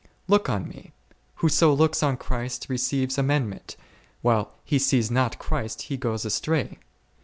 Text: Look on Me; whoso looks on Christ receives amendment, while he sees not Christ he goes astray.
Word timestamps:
Look 0.27 0.49
on 0.49 0.67
Me; 0.67 0.93
whoso 1.35 1.71
looks 1.75 2.01
on 2.01 2.17
Christ 2.17 2.65
receives 2.69 3.19
amendment, 3.19 3.75
while 4.23 4.53
he 4.65 4.79
sees 4.79 5.11
not 5.11 5.37
Christ 5.37 5.79
he 5.83 5.95
goes 5.95 6.25
astray. 6.25 6.79